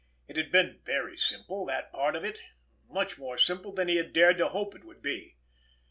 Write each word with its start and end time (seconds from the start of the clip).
It 0.27 0.35
had 0.35 0.51
been 0.51 0.79
very 0.83 1.15
simple, 1.15 1.63
that 1.67 1.91
part 1.93 2.15
of 2.15 2.23
it; 2.25 2.39
much 2.89 3.19
more 3.19 3.37
simple 3.37 3.71
than 3.71 3.87
he 3.87 3.97
had 3.97 4.13
dared 4.13 4.39
to 4.39 4.47
hope 4.49 4.73
it 4.73 4.83
would 4.83 5.03
be. 5.03 5.37